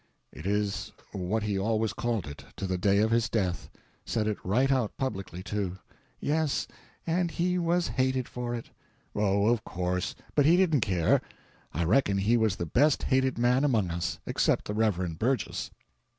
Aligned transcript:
"It 0.31 0.47
is 0.47 0.91
what 1.11 1.43
he 1.43 1.59
always 1.59 1.93
called 1.93 2.25
it, 2.25 2.43
to 2.55 2.65
the 2.65 2.79
day 2.79 2.97
of 3.01 3.11
his 3.11 3.29
death 3.29 3.69
said 4.03 4.25
it 4.27 4.43
right 4.43 4.71
out 4.71 4.97
publicly, 4.97 5.43
too." 5.43 5.77
"Yes, 6.19 6.67
and 7.05 7.29
he 7.29 7.59
was 7.59 7.87
hated 7.89 8.27
for 8.27 8.55
it." 8.55 8.71
"Oh, 9.13 9.45
of 9.45 9.63
course; 9.63 10.15
but 10.33 10.47
he 10.47 10.57
didn't 10.57 10.81
care. 10.81 11.21
I 11.71 11.83
reckon 11.83 12.17
he 12.17 12.35
was 12.35 12.55
the 12.55 12.65
best 12.65 13.03
hated 13.03 13.37
man 13.37 13.63
among 13.63 13.91
us, 13.91 14.17
except 14.25 14.65
the 14.65 14.73
Reverend 14.73 15.19
Burgess." 15.19 15.69